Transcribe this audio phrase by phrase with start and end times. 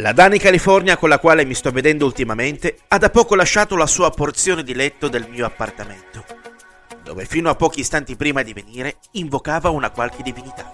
[0.00, 3.88] La Dani California con la quale mi sto vedendo ultimamente ha da poco lasciato la
[3.88, 6.24] sua porzione di letto del mio appartamento,
[7.02, 10.70] dove fino a pochi istanti prima di venire invocava una qualche divinità.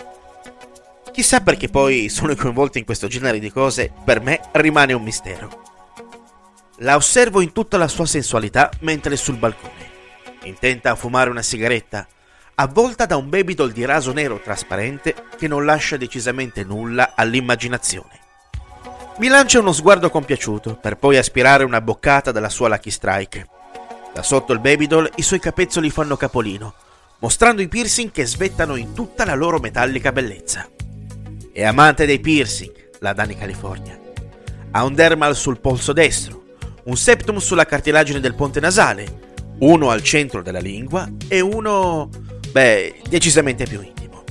[1.11, 5.63] Chissà perché poi sono coinvolto in questo genere di cose, per me rimane un mistero.
[6.81, 9.89] La osservo in tutta la sua sensualità mentre è sul balcone,
[10.43, 12.07] intenta a fumare una sigaretta,
[12.57, 18.24] avvolta da un babydoll di raso nero trasparente che non lascia decisamente nulla all'immaginazione.
[19.17, 23.47] Mi lancia uno sguardo compiaciuto per poi aspirare una boccata dalla sua Lucky Strike.
[24.13, 26.75] Da sotto il babydoll i suoi capezzoli fanno capolino,
[27.21, 30.69] mostrando i piercing che svettano in tutta la loro metallica bellezza.
[31.53, 33.97] È amante dei piercing, la Dani California.
[34.73, 36.43] Ha un dermal sul polso destro,
[36.87, 39.21] un septum sulla cartilagine del ponte nasale,
[39.61, 42.11] uno al centro della lingua e uno,
[42.51, 44.25] beh, decisamente più intimo.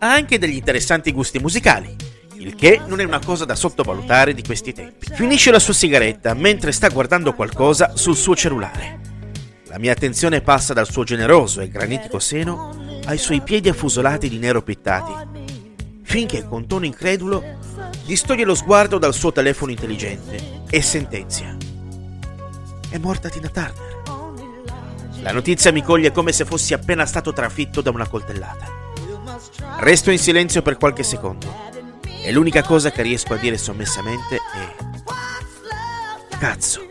[0.00, 2.08] Ha anche degli interessanti gusti musicali
[2.40, 5.06] il che non è una cosa da sottovalutare di questi tempi.
[5.12, 8.98] Finisce la sua sigaretta mentre sta guardando qualcosa sul suo cellulare.
[9.64, 14.38] La mia attenzione passa dal suo generoso e granitico seno ai suoi piedi affusolati di
[14.38, 15.12] nero pittati,
[16.02, 17.58] finché con tono incredulo
[18.06, 21.56] distoglie lo sguardo dal suo telefono intelligente e sentenzia.
[22.88, 23.98] È morta Tina Turner.
[25.20, 28.78] La notizia mi coglie come se fossi appena stato trafitto da una coltellata.
[29.80, 31.59] Resto in silenzio per qualche secondo
[32.22, 34.74] e l'unica cosa che riesco a dire sommessamente è...
[36.38, 36.88] Cazzo.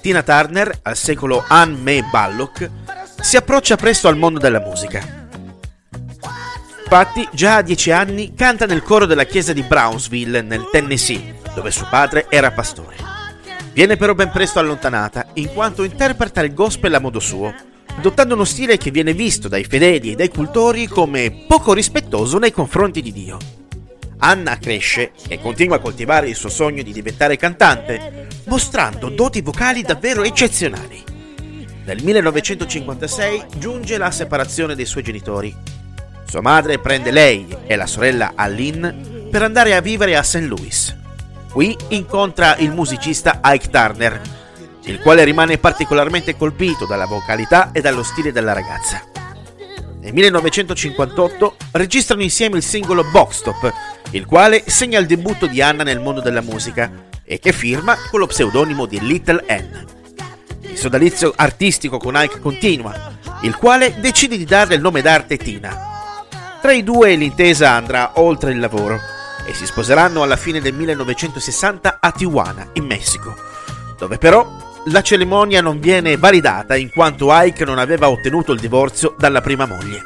[0.00, 2.70] Tina Turner, al secolo Anne May Ballock,
[3.20, 5.22] si approccia presto al mondo della musica.
[6.82, 11.70] Infatti, già a dieci anni canta nel coro della chiesa di Brownsville, nel Tennessee, dove
[11.70, 12.96] suo padre era pastore.
[13.72, 17.52] Viene però ben presto allontanata, in quanto interpreta il gospel a modo suo,
[17.96, 22.52] adottando uno stile che viene visto dai fedeli e dai cultori come poco rispettoso nei
[22.52, 23.38] confronti di Dio.
[24.18, 29.82] Anna cresce e continua a coltivare il suo sogno di diventare cantante, mostrando doti vocali
[29.82, 31.02] davvero eccezionali.
[31.84, 35.54] Nel 1956 giunge la separazione dei suoi genitori.
[36.26, 40.46] Sua madre prende lei e la sorella Allyn per andare a vivere a St.
[40.46, 40.96] Louis.
[41.50, 44.20] Qui incontra il musicista Ike Turner,
[44.86, 49.02] il quale rimane particolarmente colpito dalla vocalità e dallo stile della ragazza.
[50.00, 53.72] Nel 1958 registrano insieme il singolo Box Stop,
[54.10, 56.90] il quale segna il debutto di Anna nel mondo della musica
[57.24, 59.86] e che firma con lo pseudonimo di Little N.
[60.60, 63.12] Il sodalizio artistico con Ike continua,
[63.42, 66.18] il quale decide di darle il nome d'arte Tina.
[66.60, 69.00] Tra i due l'intesa andrà oltre il lavoro
[69.46, 73.34] e si sposeranno alla fine del 1960 a Tijuana, in Messico,
[73.98, 79.14] dove però la cerimonia non viene validata in quanto Ike non aveva ottenuto il divorzio
[79.18, 80.02] dalla prima moglie.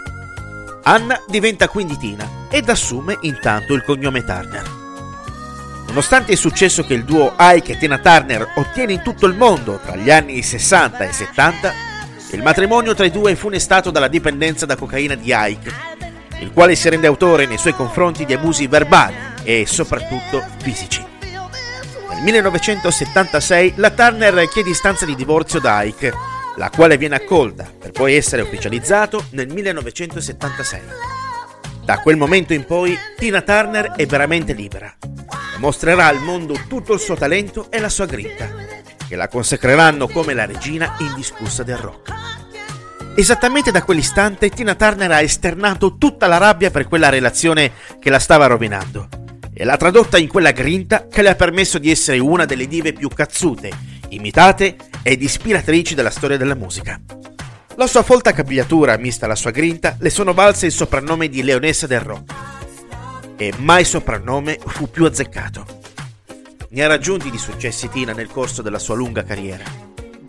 [0.84, 4.76] Anna diventa quindi Tina ed assume intanto il cognome Turner.
[5.88, 9.80] Nonostante il successo che il duo Ike e Tina Turner ottiene in tutto il mondo
[9.84, 11.72] tra gli anni 60 e 70,
[12.32, 15.72] il matrimonio tra i due è funestato dalla dipendenza da cocaina di Ike,
[16.40, 21.07] il quale si rende autore nei suoi confronti di abusi verbali e soprattutto fisici.
[22.18, 26.12] Nel 1976 la Turner chiede istanza di divorzio da Ike,
[26.56, 30.80] la quale viene accolta per poi essere ufficializzato nel 1976.
[31.84, 34.92] Da quel momento in poi Tina Turner è veramente libera
[35.58, 38.48] mostrerà al mondo tutto il suo talento e la sua grinta,
[39.06, 42.12] che la consacreranno come la regina indiscussa del rock.
[43.16, 48.20] Esattamente da quell'istante Tina Turner ha esternato tutta la rabbia per quella relazione che la
[48.20, 49.17] stava rovinando
[49.60, 52.92] e l'ha tradotta in quella grinta che le ha permesso di essere una delle dive
[52.92, 53.72] più cazzute,
[54.10, 57.00] imitate ed ispiratrici della storia della musica.
[57.74, 61.88] La sua folta capigliatura, mista alla sua grinta, le sono valse il soprannome di Leonessa
[61.88, 62.34] del Rock.
[63.36, 65.66] E mai soprannome fu più azzeccato.
[66.68, 69.64] Ne ha raggiunti di successi Tina nel corso della sua lunga carriera.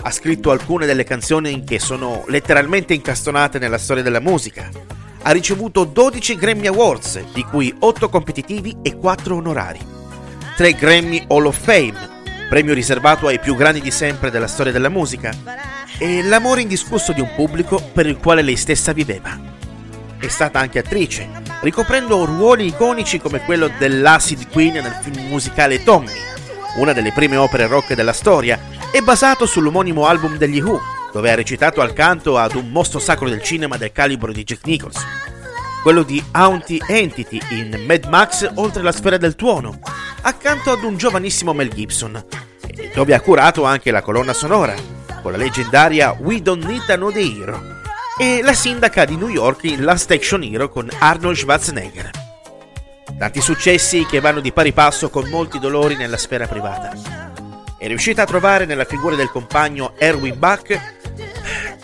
[0.01, 5.83] Ha scritto alcune delle canzoni che sono letteralmente incastonate nella storia della musica, ha ricevuto
[5.83, 9.79] 12 Grammy Awards, di cui 8 competitivi e 4 onorari.
[10.55, 11.93] 3 Grammy Hall of Fame,
[12.49, 15.31] premio riservato ai più grandi di sempre della storia della musica,
[15.97, 19.37] e l'amore indiscusso di un pubblico per il quale lei stessa viveva.
[20.17, 21.29] È stata anche attrice,
[21.61, 26.11] ricoprendo ruoli iconici come quello dell'Acid Queen nel film musicale Tommy,
[26.77, 28.59] una delle prime opere rock della storia,
[28.91, 33.29] e basato sull'omonimo album degli Who, dove ha recitato al canto ad un mostro sacro
[33.29, 35.07] del cinema del calibro di Jack Nicholson.
[35.81, 39.79] Quello di Auntie Entity in Mad Max oltre la sfera del tuono,
[40.21, 42.23] accanto ad un giovanissimo Mel Gibson,
[42.93, 44.75] dove ha curato anche la colonna sonora,
[45.21, 47.77] con la leggendaria We Don't Need Know the Hero,
[48.17, 52.09] e la sindaca di New York in Last Action Hero con Arnold Schwarzenegger.
[53.17, 56.91] Tanti successi che vanno di pari passo con molti dolori nella sfera privata.
[57.77, 60.97] È riuscita a trovare nella figura del compagno Erwin Bach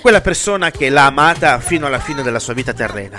[0.05, 3.17] quella persona che l'ha amata fino alla fine della sua vita terrena.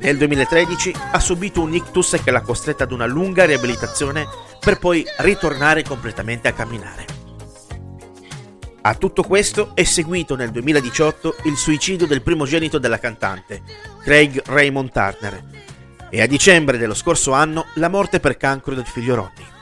[0.00, 4.26] nel 2013 ha subito un ictus che l'ha costretta ad una lunga riabilitazione
[4.60, 7.06] per poi ritornare completamente a camminare.
[8.82, 13.62] A tutto questo è seguito nel 2018 il suicidio del primogenito della cantante,
[14.02, 15.44] Craig Raymond Turner,
[16.10, 19.54] e a dicembre dello scorso anno la morte per cancro del figlio Ronnie.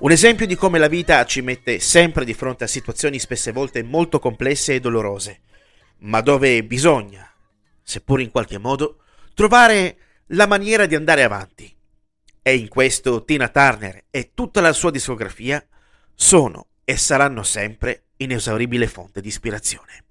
[0.00, 3.82] Un esempio di come la vita ci mette sempre di fronte a situazioni spesse volte
[3.82, 5.40] molto complesse e dolorose,
[6.04, 7.30] ma dove bisogna,
[7.82, 9.02] seppur in qualche modo,
[9.34, 9.96] trovare
[10.28, 11.72] la maniera di andare avanti.
[12.42, 15.64] E in questo Tina Turner e tutta la sua discografia
[16.14, 20.04] sono e saranno sempre inesauribile fonte di ispirazione.